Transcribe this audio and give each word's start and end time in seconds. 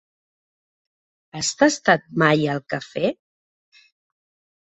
Has 1.39 1.51
tastat 1.59 2.07
mai 2.21 2.47
el 2.55 2.63
cafè? 2.75 3.13